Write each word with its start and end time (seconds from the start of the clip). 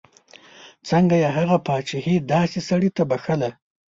څنګه 0.89 1.15
یې 1.23 1.29
هغه 1.37 1.57
پاچهي 1.65 2.15
داسې 2.31 2.59
سړي 2.69 2.89
ته 2.97 3.03
بخښله. 3.09 3.49